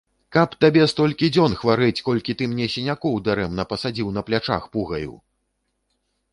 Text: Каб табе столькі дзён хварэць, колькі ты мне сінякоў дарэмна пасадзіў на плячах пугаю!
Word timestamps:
Каб 0.35 0.53
табе 0.63 0.85
столькі 0.93 1.29
дзён 1.35 1.57
хварэць, 1.59 1.99
колькі 2.07 2.35
ты 2.41 2.49
мне 2.55 2.65
сінякоў 2.77 3.21
дарэмна 3.29 3.69
пасадзіў 3.75 4.07
на 4.19 4.27
плячах 4.31 4.63
пугаю! 4.77 5.13